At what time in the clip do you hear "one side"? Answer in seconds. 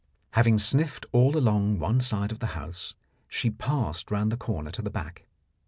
1.77-2.31